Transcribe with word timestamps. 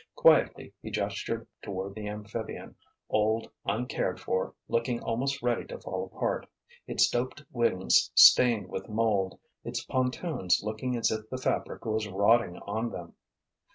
Quietly 0.15 0.73
he 0.81 0.89
gestured 0.89 1.45
toward 1.61 1.93
the 1.93 2.07
amphibian, 2.07 2.75
old, 3.07 3.51
uncared 3.65 4.19
for, 4.19 4.55
looking 4.67 4.99
almost 5.03 5.43
ready 5.43 5.63
to 5.65 5.79
fall 5.79 6.05
apart, 6.11 6.47
its 6.87 7.07
doped 7.07 7.43
wings 7.51 8.11
stained 8.15 8.67
with 8.67 8.89
mould, 8.89 9.37
its 9.63 9.85
pontoons 9.85 10.59
looking 10.63 10.97
as 10.97 11.11
if 11.11 11.29
the 11.29 11.37
fabric 11.37 11.85
was 11.85 12.07
rotting 12.07 12.57
on 12.65 12.89
them. 12.89 13.13